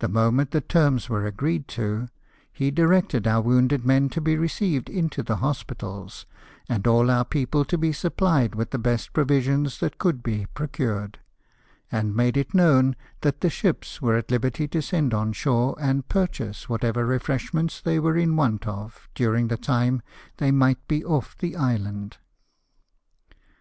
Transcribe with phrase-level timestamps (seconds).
[0.00, 2.08] The moment the terms were agreed to,
[2.52, 6.26] he directed our wounded men to be received into the hospitals,
[6.68, 11.20] and all our people to be supplied with the best provisions that could be procured;
[11.92, 16.08] and made it known that the ships were at liberty to send on shore and
[16.08, 20.02] purchase whatever refreshments they were in want of during the time
[20.38, 22.16] they might be ofl" the island.'